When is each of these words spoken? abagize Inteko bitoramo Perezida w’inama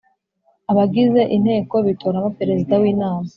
abagize 0.71 1.21
Inteko 1.35 1.75
bitoramo 1.87 2.29
Perezida 2.39 2.73
w’inama 2.81 3.29